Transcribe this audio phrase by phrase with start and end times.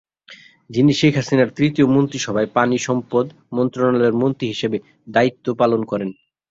[0.69, 3.25] যিনি শেখ হাসিনার তৃতীয় মন্ত্রীসভায় পানি সম্পদ
[3.51, 4.77] মন্ত্রণালয়ের মন্ত্রী হিসেবে
[5.07, 6.09] দায়িত্ব পালন করেন।